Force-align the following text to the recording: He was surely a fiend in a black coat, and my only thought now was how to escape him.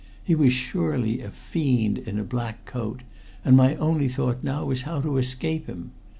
He 0.23 0.33
was 0.33 0.51
surely 0.51 1.21
a 1.21 1.29
fiend 1.29 1.99
in 1.99 2.17
a 2.17 2.23
black 2.23 2.65
coat, 2.65 3.01
and 3.45 3.55
my 3.55 3.75
only 3.75 4.07
thought 4.09 4.43
now 4.43 4.65
was 4.65 4.81
how 4.81 4.99
to 4.99 5.17
escape 5.17 5.67
him. 5.67 5.91